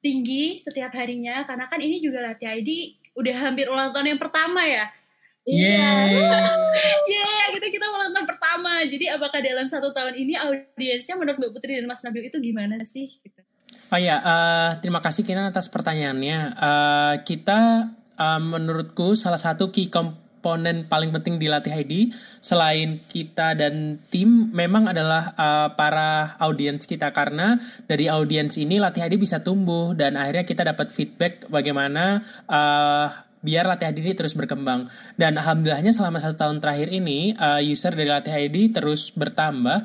tinggi 0.00 0.56
setiap 0.56 0.96
harinya? 0.96 1.44
Karena 1.44 1.68
kan 1.68 1.80
ini 1.80 2.00
juga 2.00 2.24
Latih 2.24 2.48
ID 2.48 2.70
udah 3.20 3.36
hampir 3.36 3.68
ulang 3.68 3.92
tahun 3.92 4.16
yang 4.16 4.20
pertama 4.20 4.64
ya. 4.64 4.88
Iya. 5.48 6.12
Yeah. 6.12 6.52
yeah, 7.08 7.44
kita 7.56 7.72
kita 7.72 7.86
ulang 7.88 8.12
tahun 8.12 8.28
pertama. 8.28 8.84
Jadi 8.84 9.08
apakah 9.08 9.40
dalam 9.40 9.66
satu 9.66 9.88
tahun 9.96 10.14
ini 10.20 10.36
audiensnya 10.36 11.16
menurut 11.16 11.40
Mbak 11.40 11.52
Putri 11.56 11.80
dan 11.80 11.88
Mas 11.88 12.04
Nabil 12.04 12.28
itu 12.28 12.38
gimana 12.40 12.76
sih? 12.84 13.08
Gitu. 13.08 13.40
Oh 13.90 13.98
ya, 13.98 14.22
uh, 14.22 14.70
terima 14.78 15.02
kasih 15.02 15.26
Kinan 15.26 15.50
atas 15.50 15.66
pertanyaannya. 15.72 16.38
Uh, 16.54 17.14
kita 17.26 17.90
uh, 18.20 18.40
menurutku 18.40 19.18
salah 19.18 19.40
satu 19.40 19.72
key 19.74 19.90
komponen 19.90 20.86
paling 20.86 21.10
penting 21.10 21.42
di 21.42 21.50
Latih 21.50 21.74
ID 21.74 22.14
selain 22.38 22.94
kita 22.94 23.58
dan 23.58 23.98
tim 24.12 24.52
memang 24.54 24.92
adalah 24.92 25.34
uh, 25.34 25.68
para 25.74 26.38
audiens 26.38 26.86
kita 26.86 27.10
karena 27.10 27.58
dari 27.90 28.06
audiens 28.06 28.54
ini 28.60 28.78
Latih 28.78 29.08
ID 29.08 29.18
bisa 29.18 29.42
tumbuh 29.42 29.96
dan 29.96 30.14
akhirnya 30.14 30.44
kita 30.46 30.62
dapat 30.62 30.92
feedback 30.94 31.50
bagaimana 31.50 32.22
uh, 32.46 33.29
biar 33.40 33.64
Latih 33.64 33.92
ID 33.92 34.16
terus 34.16 34.36
berkembang. 34.36 34.88
Dan 35.16 35.40
alhamdulillahnya 35.40 35.92
selama 35.96 36.20
satu 36.20 36.36
tahun 36.36 36.60
terakhir 36.60 36.92
ini 36.92 37.32
uh, 37.36 37.60
user 37.60 37.96
dari 37.96 38.08
Latih 38.12 38.36
ID 38.36 38.76
terus 38.76 39.12
bertambah 39.16 39.84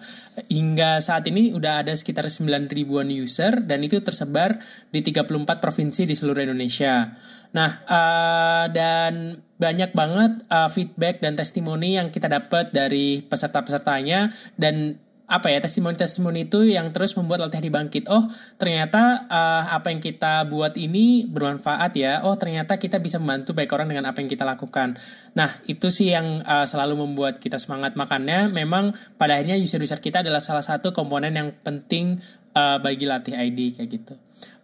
hingga 0.51 0.99
saat 0.99 1.27
ini 1.31 1.55
udah 1.55 1.83
ada 1.83 1.95
sekitar 1.95 2.27
9 2.27 2.67
ribuan 2.71 3.07
user 3.07 3.63
dan 3.63 3.83
itu 3.83 4.03
tersebar 4.03 4.59
di 4.91 4.99
34 4.99 5.63
provinsi 5.63 6.03
di 6.03 6.15
seluruh 6.15 6.43
Indonesia. 6.43 7.15
Nah, 7.55 7.69
uh, 7.87 8.65
dan 8.75 9.39
banyak 9.55 9.95
banget 9.95 10.43
uh, 10.51 10.67
feedback 10.67 11.23
dan 11.23 11.39
testimoni 11.39 11.95
yang 11.95 12.11
kita 12.11 12.27
dapat 12.27 12.75
dari 12.75 13.23
peserta-pesertanya 13.23 14.27
dan 14.59 14.99
apa 15.25 15.49
ya 15.49 15.57
testimoni-testimoni 15.57 16.45
itu 16.45 16.69
yang 16.69 16.93
terus 16.93 17.17
membuat 17.17 17.49
latihan 17.49 17.65
dibangkit. 17.65 18.05
Oh 18.13 18.29
ternyata 18.61 19.25
uh, 19.25 19.73
apa 19.73 19.89
yang 19.89 19.97
kita 19.97 20.45
buat 20.45 20.77
ini 20.77 21.25
bermanfaat 21.25 21.91
ya. 21.97 22.21
Oh 22.21 22.37
ternyata 22.37 22.77
kita 22.77 23.01
bisa 23.01 23.17
membantu 23.17 23.57
baik 23.57 23.73
orang 23.73 23.89
dengan 23.89 24.05
apa 24.05 24.21
yang 24.21 24.29
kita 24.29 24.45
lakukan. 24.45 24.93
Nah 25.33 25.49
itu 25.65 25.89
sih 25.89 26.13
yang 26.13 26.45
uh, 26.45 26.69
selalu 26.69 27.01
membuat 27.09 27.41
kita 27.41 27.57
semangat 27.57 27.97
makannya. 27.97 28.53
Memang 28.53 28.93
pada 29.17 29.41
akhirnya 29.41 29.57
user-user 29.57 29.97
kita 29.97 30.21
adalah 30.21 30.39
salah 30.39 30.61
satu 30.61 30.93
komponen 30.93 31.33
yang 31.33 31.49
penting 31.65 32.21
uh, 32.53 32.77
bagi 32.77 33.09
latih 33.09 33.33
ID 33.33 33.81
kayak 33.81 33.89
gitu. 33.89 34.13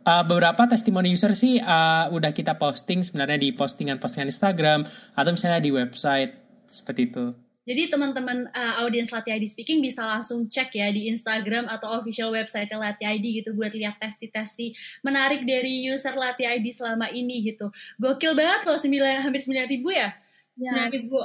Uh, 0.01 0.25
beberapa 0.25 0.65
testimoni 0.65 1.13
user 1.13 1.33
sih 1.37 1.61
uh, 1.61 2.09
udah 2.09 2.33
kita 2.33 2.57
posting 2.57 3.05
sebenarnya 3.05 3.37
di 3.37 3.53
postingan-postingan 3.53 4.33
Instagram 4.33 4.81
atau 5.13 5.29
misalnya 5.29 5.61
di 5.61 5.73
website 5.73 6.37
seperti 6.69 7.09
itu. 7.09 7.40
Jadi 7.61 7.93
teman-teman 7.93 8.49
uh, 8.49 8.81
audiens 8.81 9.13
Latih 9.13 9.37
ID 9.37 9.45
Speaking 9.45 9.85
bisa 9.85 10.01
langsung 10.01 10.49
cek 10.49 10.73
ya 10.73 10.89
di 10.89 11.05
Instagram 11.13 11.69
atau 11.69 11.93
official 12.01 12.33
website 12.33 12.73
Latih 12.73 13.05
ID 13.05 13.45
gitu 13.45 13.53
buat 13.53 13.69
lihat 13.77 14.01
testi-testi 14.01 14.73
menarik 15.05 15.45
dari 15.45 15.85
user 15.85 16.17
Latih 16.17 16.49
ID 16.57 16.73
selama 16.73 17.13
ini 17.13 17.53
gitu. 17.53 17.69
Gokil 18.01 18.33
banget 18.33 18.65
loh, 18.65 18.81
9, 18.81 18.89
hampir 19.21 19.41
9 19.45 19.73
ribu 19.77 19.93
ya? 19.93 20.09
ya. 20.57 20.89
9 20.89 20.97
ribu. 20.97 21.21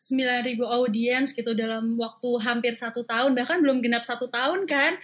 9 0.00 0.48
ribu 0.48 0.64
audiens 0.66 1.30
gitu 1.30 1.52
dalam 1.54 1.94
waktu 1.94 2.28
hampir 2.42 2.74
satu 2.74 3.06
tahun 3.06 3.36
bahkan 3.36 3.60
belum 3.60 3.78
genap 3.84 4.02
satu 4.02 4.32
tahun 4.32 4.64
kan 4.64 4.96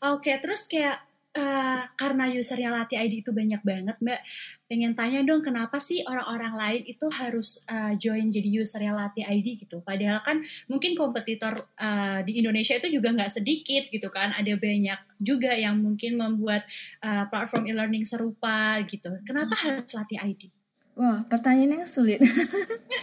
oke 0.00 0.32
terus 0.40 0.64
kayak 0.64 0.98
uh, 1.36 1.82
karena 1.94 2.24
usernya 2.32 2.70
Latih 2.74 2.98
ID 2.98 3.22
itu 3.22 3.30
banyak 3.30 3.62
banget 3.62 3.96
mbak 4.02 4.20
pengen 4.70 4.94
tanya 4.94 5.26
dong 5.26 5.42
kenapa 5.42 5.82
sih 5.82 6.06
orang-orang 6.06 6.54
lain 6.54 6.82
itu 6.86 7.06
harus 7.10 7.58
uh, 7.66 7.90
join 7.98 8.30
jadi 8.30 8.62
user 8.62 8.78
yang 8.78 8.94
latih 8.94 9.26
ID 9.26 9.66
gitu 9.66 9.82
padahal 9.82 10.22
kan 10.22 10.46
mungkin 10.70 10.94
kompetitor 10.94 11.66
uh, 11.74 12.22
di 12.22 12.38
Indonesia 12.38 12.78
itu 12.78 12.86
juga 12.86 13.10
nggak 13.10 13.34
sedikit 13.34 13.90
gitu 13.90 14.06
kan 14.14 14.30
ada 14.30 14.54
banyak 14.54 15.18
juga 15.18 15.58
yang 15.58 15.82
mungkin 15.82 16.22
membuat 16.22 16.70
uh, 17.02 17.26
platform 17.26 17.66
e-learning 17.66 18.06
serupa 18.06 18.78
gitu 18.86 19.10
kenapa 19.26 19.58
hmm. 19.58 19.62
harus 19.66 19.90
latih 19.90 20.22
ID 20.22 20.42
Wah, 21.00 21.24
pertanyaan 21.32 21.80
yang 21.80 21.88
sulit. 21.88 22.20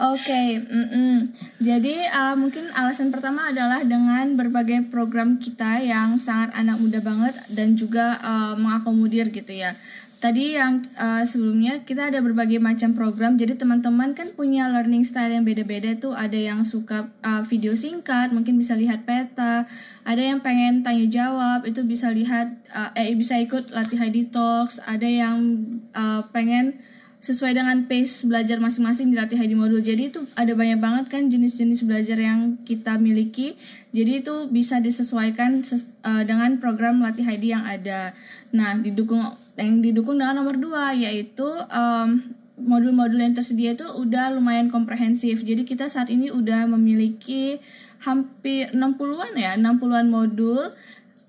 Oke, 0.00 0.32
okay, 0.32 0.56
mm 0.56 0.86
-mm. 0.88 1.16
jadi 1.60 2.08
uh, 2.08 2.32
mungkin 2.32 2.64
alasan 2.72 3.12
pertama 3.12 3.52
adalah 3.52 3.84
dengan 3.84 4.32
berbagai 4.32 4.88
program 4.88 5.36
kita 5.36 5.76
yang 5.84 6.16
sangat 6.16 6.56
anak 6.56 6.80
muda 6.80 7.04
banget 7.04 7.36
dan 7.52 7.76
juga 7.76 8.16
uh, 8.24 8.56
mengakomodir 8.56 9.28
gitu 9.28 9.52
ya. 9.52 9.76
Tadi 10.20 10.56
yang 10.56 10.80
uh, 10.96 11.20
sebelumnya 11.28 11.84
kita 11.84 12.08
ada 12.08 12.24
berbagai 12.24 12.56
macam 12.64 12.96
program. 12.96 13.36
Jadi 13.36 13.60
teman-teman 13.60 14.16
kan 14.16 14.32
punya 14.32 14.72
learning 14.72 15.04
style 15.04 15.36
yang 15.36 15.44
beda-beda 15.44 15.92
tuh 16.00 16.16
ada 16.16 16.36
yang 16.36 16.64
suka 16.64 17.12
uh, 17.20 17.44
video 17.44 17.76
singkat 17.76 18.32
mungkin 18.32 18.56
bisa 18.56 18.80
lihat 18.80 19.04
peta. 19.04 19.68
Ada 20.08 20.32
yang 20.32 20.40
pengen 20.40 20.80
tanya 20.80 21.04
jawab 21.12 21.68
itu 21.68 21.84
bisa 21.84 22.08
lihat 22.08 22.56
uh, 22.72 22.88
eh 22.96 23.12
bisa 23.12 23.36
ikut 23.36 23.68
latihan 23.76 24.08
detox 24.08 24.80
ada 24.80 25.04
yang 25.04 25.60
uh, 25.92 26.24
pengen 26.32 26.80
sesuai 27.20 27.52
dengan 27.52 27.84
pace 27.84 28.24
belajar 28.24 28.56
masing-masing 28.64 29.12
di 29.12 29.16
latihan 29.20 29.44
di 29.44 29.52
modul. 29.52 29.84
Jadi 29.84 30.08
itu 30.08 30.24
ada 30.40 30.56
banyak 30.56 30.80
banget 30.80 31.04
kan 31.12 31.28
jenis-jenis 31.28 31.84
belajar 31.84 32.16
yang 32.16 32.56
kita 32.64 32.96
miliki. 32.96 33.60
Jadi 33.92 34.24
itu 34.24 34.48
bisa 34.48 34.80
disesuaikan 34.80 35.60
ses, 35.60 35.84
uh, 36.00 36.24
dengan 36.24 36.56
program 36.56 37.04
latih 37.04 37.28
ID 37.28 37.52
yang 37.52 37.68
ada. 37.68 38.16
Nah, 38.56 38.80
didukung 38.80 39.20
yang 39.60 39.84
didukung 39.84 40.16
dengan 40.16 40.40
nomor 40.40 40.56
dua 40.56 40.96
yaitu 40.96 41.44
um, 41.68 42.24
modul-modul 42.56 43.20
yang 43.20 43.36
tersedia 43.36 43.76
itu 43.76 43.84
udah 43.84 44.32
lumayan 44.32 44.72
komprehensif. 44.72 45.44
Jadi 45.44 45.68
kita 45.68 45.92
saat 45.92 46.08
ini 46.08 46.32
udah 46.32 46.64
memiliki 46.72 47.60
hampir 48.00 48.72
60-an 48.72 49.32
ya, 49.36 49.52
60-an 49.60 50.08
modul 50.08 50.72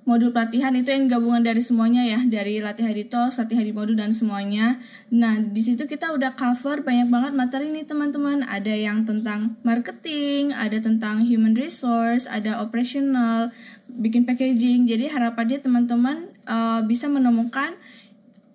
modul 0.02 0.34
pelatihan 0.34 0.74
itu 0.74 0.90
yang 0.90 1.06
gabungan 1.06 1.46
dari 1.46 1.62
semuanya 1.62 2.02
ya 2.02 2.20
dari 2.26 2.58
latihan 2.58 2.94
di 2.94 3.06
tos, 3.06 3.38
latihan 3.38 3.62
di 3.62 3.74
modul 3.74 3.94
dan 3.94 4.10
semuanya. 4.10 4.82
Nah 5.14 5.38
di 5.38 5.62
situ 5.62 5.86
kita 5.86 6.10
udah 6.10 6.34
cover 6.34 6.82
banyak 6.82 7.08
banget 7.08 7.32
materi 7.38 7.70
nih 7.70 7.86
teman-teman. 7.86 8.42
Ada 8.46 8.74
yang 8.74 9.06
tentang 9.06 9.56
marketing, 9.62 10.58
ada 10.58 10.82
tentang 10.82 11.22
human 11.22 11.54
resource, 11.54 12.26
ada 12.26 12.60
operational, 12.66 13.54
bikin 13.88 14.26
packaging. 14.26 14.90
Jadi 14.90 15.12
harapannya 15.12 15.62
teman-teman 15.62 16.30
uh, 16.50 16.82
bisa 16.82 17.06
menemukan 17.06 17.70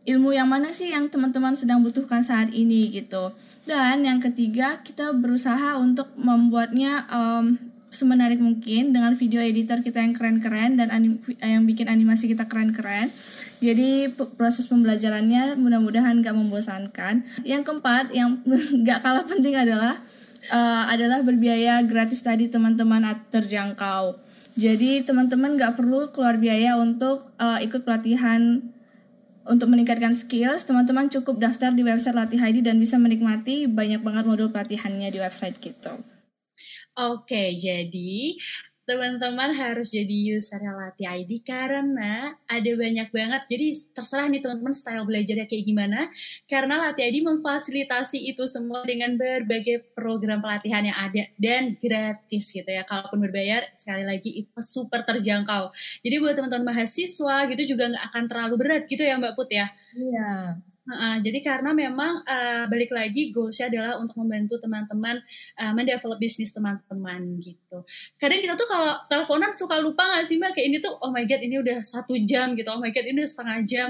ilmu 0.06 0.30
yang 0.30 0.46
mana 0.46 0.70
sih 0.70 0.94
yang 0.94 1.10
teman-teman 1.10 1.58
sedang 1.58 1.82
butuhkan 1.82 2.22
saat 2.22 2.54
ini 2.54 2.90
gitu. 2.94 3.34
Dan 3.66 4.06
yang 4.06 4.22
ketiga 4.22 4.82
kita 4.86 5.10
berusaha 5.14 5.78
untuk 5.82 6.10
membuatnya 6.14 7.06
um, 7.10 7.58
semenarik 7.90 8.42
mungkin 8.42 8.92
dengan 8.92 9.16
video 9.16 9.40
editor 9.40 9.80
kita 9.80 10.02
yang 10.02 10.12
keren-keren 10.12 10.76
dan 10.76 10.92
anim, 10.92 11.16
yang 11.40 11.64
bikin 11.64 11.88
animasi 11.88 12.28
kita 12.28 12.44
keren-keren. 12.44 13.08
Jadi 13.62 14.12
proses 14.36 14.68
pembelajarannya 14.68 15.56
mudah-mudahan 15.56 16.20
gak 16.20 16.36
membosankan. 16.36 17.24
Yang 17.46 17.62
keempat, 17.64 18.12
yang 18.12 18.42
gak 18.86 19.00
kalah 19.00 19.24
penting 19.24 19.56
adalah 19.56 19.96
uh, 20.52 20.84
adalah 20.92 21.24
berbiaya 21.24 21.80
gratis 21.86 22.20
tadi 22.20 22.50
teman-teman 22.50 23.16
terjangkau. 23.32 24.18
Jadi 24.56 25.04
teman-teman 25.04 25.56
gak 25.56 25.76
perlu 25.76 26.12
keluar 26.12 26.36
biaya 26.40 26.76
untuk 26.80 27.24
uh, 27.40 27.60
ikut 27.60 27.84
pelatihan 27.84 28.60
untuk 29.46 29.70
meningkatkan 29.70 30.10
skills, 30.10 30.66
teman-teman 30.66 31.06
cukup 31.06 31.38
daftar 31.38 31.70
di 31.70 31.86
website 31.86 32.18
Latih 32.18 32.42
ID 32.42 32.66
dan 32.66 32.82
bisa 32.82 32.98
menikmati 32.98 33.70
banyak 33.70 34.02
banget 34.02 34.26
modul 34.26 34.50
pelatihannya 34.50 35.06
di 35.06 35.22
website 35.22 35.54
gitu. 35.62 36.15
Oke, 36.96 37.60
jadi 37.60 38.40
teman-teman 38.86 39.50
harus 39.50 39.90
jadi 39.90 40.38
user 40.38 40.62
Latih 40.62 41.04
ID 41.04 41.42
karena 41.42 42.38
ada 42.46 42.70
banyak 42.72 43.10
banget. 43.10 43.42
Jadi 43.50 43.66
terserah 43.92 44.30
nih 44.30 44.40
teman-teman 44.40 44.72
style 44.72 45.04
belajarnya 45.04 45.50
kayak 45.50 45.64
gimana. 45.66 46.08
Karena 46.46 46.80
Latih 46.80 47.04
ID 47.10 47.26
memfasilitasi 47.26 48.30
itu 48.30 48.46
semua 48.46 48.86
dengan 48.86 49.18
berbagai 49.18 49.92
program 49.92 50.38
pelatihan 50.38 50.86
yang 50.86 50.96
ada 50.96 51.26
dan 51.36 51.74
gratis 51.76 52.48
gitu 52.54 52.70
ya. 52.70 52.86
Kalaupun 52.86 53.20
berbayar, 53.26 53.66
sekali 53.74 54.06
lagi 54.06 54.30
itu 54.46 54.58
super 54.62 55.02
terjangkau. 55.02 55.74
Jadi 56.00 56.16
buat 56.22 56.32
teman-teman 56.38 56.72
mahasiswa 56.72 57.36
gitu 57.50 57.76
juga 57.76 57.92
nggak 57.92 58.04
akan 58.14 58.24
terlalu 58.30 58.54
berat 58.56 58.82
gitu 58.86 59.02
ya 59.02 59.18
Mbak 59.18 59.34
Put 59.34 59.50
ya. 59.50 59.66
Iya. 59.92 60.62
Uh, 60.86 61.18
jadi 61.18 61.42
karena 61.42 61.74
memang 61.74 62.22
uh, 62.22 62.64
balik 62.70 62.94
lagi 62.94 63.34
goalsnya 63.34 63.66
adalah 63.66 63.98
untuk 63.98 64.22
membantu 64.22 64.62
teman-teman 64.62 65.18
uh, 65.58 65.72
mendevelop 65.74 66.22
bisnis 66.22 66.54
teman-teman 66.54 67.42
gitu. 67.42 67.82
Kadang 68.22 68.38
kita 68.38 68.54
tuh 68.54 68.70
kalau 68.70 68.94
teleponan 69.10 69.50
suka 69.50 69.82
lupa 69.82 70.06
gak 70.06 70.24
sih 70.30 70.38
mbak 70.38 70.54
kayak 70.54 70.66
ini 70.70 70.78
tuh 70.78 70.94
oh 71.02 71.10
my 71.10 71.26
god 71.26 71.42
ini 71.42 71.58
udah 71.58 71.82
satu 71.82 72.14
jam 72.22 72.54
gitu, 72.54 72.70
oh 72.70 72.78
my 72.78 72.94
god 72.94 73.02
ini 73.02 73.18
udah 73.18 73.30
setengah 73.30 73.58
jam 73.66 73.88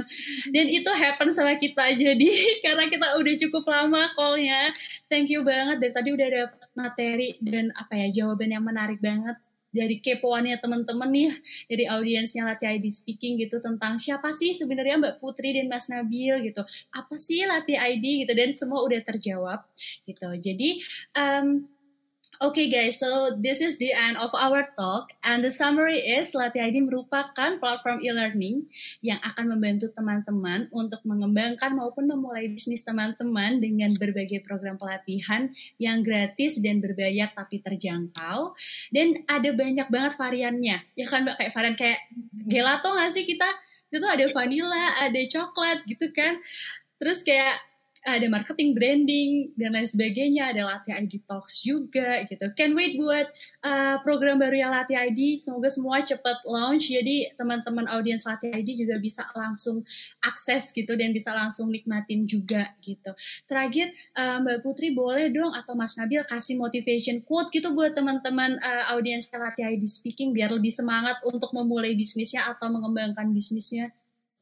dan 0.48 0.66
itu 0.72 0.90
happen 0.90 1.28
sama 1.28 1.54
kita 1.60 1.84
jadi 2.02 2.30
karena 2.64 2.88
kita 2.88 3.06
udah 3.20 3.34
cukup 3.46 3.64
lama 3.68 4.08
callnya. 4.16 4.72
Thank 5.12 5.30
you 5.30 5.44
banget 5.44 5.78
dari 5.78 5.92
tadi 5.92 6.08
udah 6.16 6.28
dapat 6.32 6.68
materi 6.74 7.28
dan 7.44 7.70
apa 7.76 7.92
ya 7.92 8.08
jawaban 8.24 8.56
yang 8.56 8.64
menarik 8.64 8.98
banget 9.04 9.36
dari 9.76 10.00
kepoannya 10.00 10.56
teman-teman 10.56 11.12
nih 11.12 11.28
dari 11.68 11.84
audiensnya 11.84 12.48
Latih 12.48 12.80
ID 12.80 12.88
Speaking 12.88 13.36
gitu 13.44 13.60
tentang 13.60 14.00
siapa 14.00 14.32
sih 14.32 14.56
sebenarnya 14.56 14.96
Mbak 14.96 15.14
Putri 15.20 15.52
dan 15.52 15.68
Mas 15.68 15.92
Nabil 15.92 16.48
gitu. 16.48 16.64
Apa 16.96 17.20
sih 17.20 17.44
Latih 17.44 17.76
ID 17.76 18.24
gitu? 18.24 18.32
Dan 18.32 18.56
semua 18.56 18.80
udah 18.80 18.98
terjawab 19.04 19.68
gitu. 20.08 20.28
Jadi 20.40 20.80
um, 21.12 21.68
okay 22.40 22.68
guys, 22.68 23.00
so 23.00 23.32
this 23.40 23.64
is 23.64 23.80
the 23.80 23.92
end 23.92 24.20
of 24.20 24.28
our 24.36 24.68
talk 24.76 25.12
and 25.24 25.40
the 25.40 25.52
summary 25.52 26.00
is 26.00 26.36
Latih 26.36 26.68
ID 26.68 26.84
merupakan 26.84 27.56
platform 27.56 28.04
e-learning 28.04 28.68
yang 29.00 29.16
akan 29.24 29.56
membantu 29.56 29.88
teman-teman 29.96 30.68
untuk 30.72 31.00
mengembangkan 31.08 31.72
maupun 31.72 32.10
memulai 32.10 32.52
bisnis 32.52 32.84
teman-teman 32.84 33.60
dengan 33.62 33.92
berbagai 33.96 34.44
program 34.44 34.76
pelatihan 34.76 35.48
yang 35.80 36.04
gratis 36.04 36.60
dan 36.60 36.84
berbayar 36.84 37.32
tapi 37.32 37.64
terjangkau. 37.64 38.52
Dan 38.92 39.24
ada 39.24 39.50
banyak 39.56 39.88
banget 39.88 40.12
variannya. 40.20 40.76
Ya 40.92 41.06
kan 41.08 41.24
mbak? 41.24 41.40
Kayak 41.40 41.52
varian 41.56 41.76
kayak 41.76 42.00
gelato 42.44 42.88
nggak 42.92 43.12
sih 43.12 43.24
kita? 43.24 43.48
Itu 43.88 44.04
ada 44.04 44.24
vanilla, 44.28 45.00
ada 45.00 45.20
coklat 45.24 45.88
gitu 45.88 46.12
kan? 46.12 46.36
Terus 47.00 47.24
kayak 47.24 47.75
ada 48.06 48.30
marketing 48.30 48.70
branding 48.70 49.30
dan 49.58 49.74
lain 49.74 49.90
sebagainya 49.90 50.54
ada 50.54 50.62
latih 50.62 50.94
ID 50.94 51.26
Talks 51.26 51.66
juga 51.66 52.22
gitu. 52.30 52.46
Can 52.54 52.78
wait 52.78 52.94
buat 52.94 53.26
uh, 53.66 53.98
program 54.06 54.38
baru 54.38 54.54
yang 54.54 54.70
latih 54.70 54.94
ID 54.94 55.34
semoga 55.34 55.66
semua 55.74 55.98
cepat 56.06 56.46
launch. 56.46 56.86
Jadi 56.86 57.34
teman-teman 57.34 57.90
audiens 57.90 58.22
latih 58.22 58.54
ID 58.54 58.86
juga 58.86 59.02
bisa 59.02 59.26
langsung 59.34 59.82
akses 60.22 60.70
gitu 60.70 60.94
dan 60.94 61.10
bisa 61.10 61.34
langsung 61.34 61.66
nikmatin 61.66 62.30
juga 62.30 62.70
gitu. 62.78 63.10
Terakhir 63.50 63.90
uh, 64.14 64.38
Mbak 64.38 64.62
Putri 64.62 64.94
boleh 64.94 65.34
dong 65.34 65.50
atau 65.50 65.74
Mas 65.74 65.98
Nabil 65.98 66.22
kasih 66.22 66.54
motivation 66.54 67.18
quote 67.26 67.50
gitu 67.50 67.74
buat 67.74 67.98
teman-teman 67.98 68.62
uh, 68.62 68.94
audiens 68.94 69.26
latih 69.34 69.66
ID 69.66 69.82
speaking 69.90 70.30
biar 70.30 70.54
lebih 70.54 70.70
semangat 70.70 71.18
untuk 71.26 71.50
memulai 71.50 71.98
bisnisnya 71.98 72.46
atau 72.46 72.70
mengembangkan 72.70 73.34
bisnisnya 73.34 73.90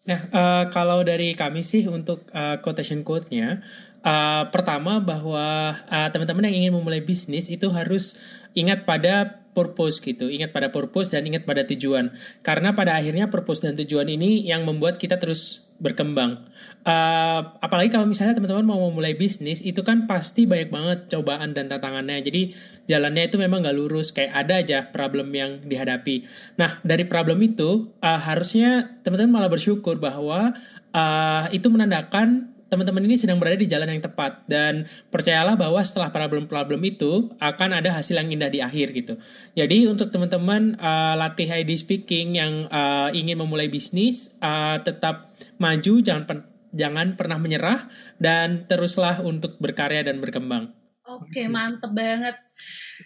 Nah, 0.04 0.20
uh, 0.36 0.64
kalau 0.68 1.00
dari 1.00 1.32
kami 1.32 1.64
sih 1.64 1.88
untuk 1.88 2.28
uh, 2.36 2.60
quotation 2.60 3.00
quote-nya, 3.00 3.64
uh, 4.04 4.52
pertama 4.52 5.00
bahwa 5.00 5.72
uh, 5.88 6.08
teman-teman 6.12 6.52
yang 6.52 6.68
ingin 6.68 6.72
memulai 6.76 7.00
bisnis 7.00 7.48
itu 7.48 7.72
harus 7.72 8.20
ingat 8.52 8.84
pada 8.84 9.43
purpose 9.54 10.02
gitu, 10.02 10.28
ingat 10.28 10.50
pada 10.50 10.74
purpose 10.74 11.14
dan 11.14 11.24
ingat 11.24 11.46
pada 11.46 11.62
tujuan. 11.64 12.10
Karena 12.42 12.74
pada 12.74 12.98
akhirnya 12.98 13.30
purpose 13.30 13.62
dan 13.62 13.78
tujuan 13.78 14.10
ini 14.10 14.44
yang 14.44 14.66
membuat 14.66 14.98
kita 14.98 15.16
terus 15.16 15.70
berkembang. 15.82 16.46
Uh, 16.86 17.40
apalagi 17.58 17.90
kalau 17.90 18.06
misalnya 18.06 18.38
teman-teman 18.38 18.66
mau 18.66 18.78
memulai 18.90 19.18
bisnis, 19.18 19.62
itu 19.62 19.82
kan 19.82 20.06
pasti 20.06 20.46
banyak 20.46 20.70
banget 20.70 20.98
cobaan 21.10 21.50
dan 21.54 21.66
tantangannya. 21.66 22.22
Jadi 22.22 22.54
jalannya 22.86 23.26
itu 23.26 23.36
memang 23.40 23.64
nggak 23.64 23.76
lurus, 23.76 24.14
kayak 24.14 24.34
ada 24.34 24.62
aja 24.62 24.78
problem 24.94 25.34
yang 25.34 25.62
dihadapi. 25.66 26.22
Nah 26.60 26.78
dari 26.86 27.06
problem 27.10 27.42
itu 27.42 27.90
uh, 27.98 28.20
harusnya 28.22 29.00
teman-teman 29.02 29.42
malah 29.42 29.50
bersyukur 29.50 29.98
bahwa 29.98 30.54
uh, 30.94 31.44
itu 31.50 31.66
menandakan 31.66 32.53
teman-teman 32.74 33.06
ini 33.06 33.14
sedang 33.14 33.38
berada 33.38 33.54
di 33.54 33.70
jalan 33.70 33.86
yang 33.86 34.02
tepat 34.02 34.42
dan 34.50 34.82
percayalah 35.14 35.54
bahwa 35.54 35.78
setelah 35.86 36.10
problem-problem 36.10 36.82
itu 36.82 37.30
akan 37.38 37.78
ada 37.78 37.94
hasil 37.94 38.18
yang 38.18 38.34
indah 38.34 38.50
di 38.50 38.58
akhir 38.58 38.90
gitu. 38.90 39.14
Jadi 39.54 39.86
untuk 39.86 40.10
teman-teman 40.10 40.74
uh, 40.82 41.14
latih 41.14 41.46
ID 41.46 41.70
speaking 41.78 42.34
yang 42.34 42.66
uh, 42.74 43.14
ingin 43.14 43.38
memulai 43.38 43.70
bisnis 43.70 44.34
uh, 44.42 44.82
tetap 44.82 45.30
maju 45.62 46.02
jangan 46.02 46.26
pen 46.26 46.38
jangan 46.74 47.14
pernah 47.14 47.38
menyerah 47.38 47.86
dan 48.18 48.66
teruslah 48.66 49.22
untuk 49.22 49.62
berkarya 49.62 50.02
dan 50.02 50.18
berkembang. 50.18 50.74
Oke, 51.06 51.46
mantep 51.46 51.94
banget. 51.94 52.34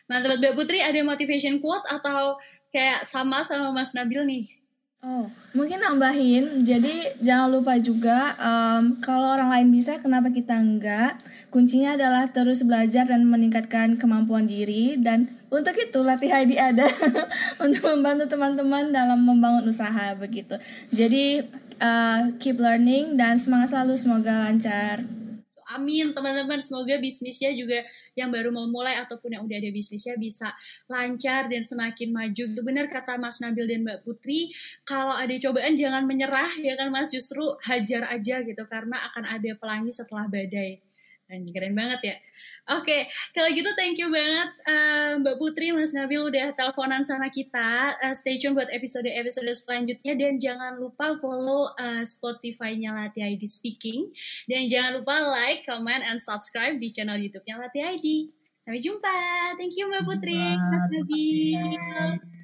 Mantep 0.08 0.40
Mbak 0.40 0.54
Putri 0.56 0.80
ada 0.80 0.96
motivation 1.04 1.60
quote 1.60 1.84
atau 1.84 2.40
kayak 2.72 3.04
sama 3.04 3.44
sama 3.44 3.68
Mas 3.76 3.92
Nabil 3.92 4.24
nih? 4.24 4.44
Oh, 4.98 5.30
mungkin 5.54 5.78
nambahin. 5.78 6.66
Jadi 6.66 7.22
jangan 7.22 7.54
lupa 7.54 7.78
juga 7.78 8.34
um, 8.34 8.98
kalau 8.98 9.30
orang 9.30 9.46
lain 9.54 9.70
bisa, 9.70 10.02
kenapa 10.02 10.34
kita 10.34 10.58
enggak? 10.58 11.14
Kuncinya 11.54 11.94
adalah 11.94 12.26
terus 12.34 12.66
belajar 12.66 13.06
dan 13.06 13.22
meningkatkan 13.22 13.94
kemampuan 13.94 14.50
diri. 14.50 14.98
Dan 14.98 15.30
untuk 15.54 15.78
itu 15.78 16.02
latih 16.02 16.34
ID 16.34 16.58
ada 16.58 16.90
untuk 17.64 17.94
membantu 17.94 18.26
teman-teman 18.26 18.90
dalam 18.90 19.22
membangun 19.22 19.70
usaha 19.70 20.18
begitu. 20.18 20.58
Jadi 20.90 21.46
uh, 21.78 22.34
keep 22.42 22.58
learning 22.58 23.14
dan 23.14 23.38
semangat 23.38 23.78
selalu. 23.78 23.94
Semoga 23.94 24.50
lancar 24.50 25.17
amin 25.74 26.16
teman-teman. 26.16 26.60
Semoga 26.64 26.96
bisnisnya 26.96 27.52
juga 27.52 27.84
yang 28.16 28.32
baru 28.32 28.48
mau 28.54 28.64
mulai 28.68 28.96
ataupun 29.02 29.36
yang 29.36 29.42
udah 29.44 29.56
ada 29.60 29.70
bisnisnya 29.72 30.16
bisa 30.16 30.52
lancar 30.88 31.48
dan 31.52 31.68
semakin 31.68 32.12
maju. 32.14 32.42
Itu 32.54 32.62
benar 32.64 32.88
kata 32.88 33.20
Mas 33.20 33.40
Nabil 33.42 33.68
dan 33.68 33.84
Mbak 33.84 34.04
Putri. 34.06 34.52
Kalau 34.88 35.12
ada 35.12 35.32
cobaan 35.36 35.76
jangan 35.76 36.04
menyerah 36.08 36.56
ya 36.60 36.76
kan 36.78 36.88
Mas? 36.88 37.12
Justru 37.12 37.56
hajar 37.64 38.08
aja 38.08 38.40
gitu 38.44 38.64
karena 38.66 38.96
akan 39.12 39.24
ada 39.28 39.50
pelangi 39.56 39.92
setelah 39.92 40.26
badai. 40.28 40.80
Keren 41.28 41.76
banget 41.76 42.00
ya 42.00 42.16
Oke, 42.68 42.84
okay, 42.84 43.02
kalau 43.32 43.48
gitu 43.48 43.72
thank 43.80 43.96
you 43.96 44.12
banget 44.12 44.52
uh, 44.68 45.16
Mbak 45.24 45.40
Putri, 45.40 45.72
Mas 45.72 45.96
Nabil 45.96 46.20
udah 46.20 46.52
teleponan 46.52 47.00
sama 47.00 47.32
kita. 47.32 47.96
Uh, 47.96 48.12
stay 48.12 48.36
tune 48.36 48.52
buat 48.52 48.68
episode-episode 48.68 49.48
selanjutnya 49.56 50.12
dan 50.12 50.36
jangan 50.36 50.76
lupa 50.76 51.16
follow 51.16 51.72
uh, 51.80 52.04
Spotify-nya 52.04 52.92
Latih 52.92 53.24
ID 53.24 53.48
Speaking 53.48 54.12
dan 54.52 54.68
jangan 54.68 55.00
lupa 55.00 55.16
like, 55.16 55.64
comment, 55.64 56.04
and 56.04 56.20
subscribe 56.20 56.76
di 56.76 56.92
channel 56.92 57.16
YouTube-nya 57.16 57.56
Latih 57.56 57.82
ID. 57.96 58.06
Sampai 58.68 58.84
jumpa. 58.84 59.16
Thank 59.56 59.80
you 59.80 59.88
Mbak 59.88 60.04
Putri, 60.04 60.36
Mas 60.60 60.86
Nabil. 60.92 62.37